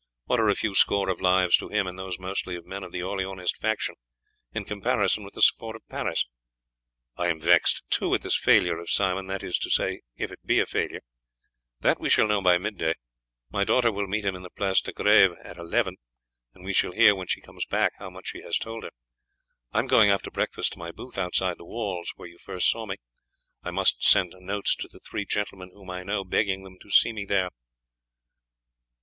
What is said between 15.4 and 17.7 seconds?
at eleven, and we shall hear when she comes